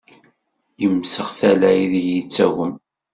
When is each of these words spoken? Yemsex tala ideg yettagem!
Yemsex 0.81 1.27
tala 1.39 1.69
ideg 1.83 2.05
yettagem! 2.13 2.73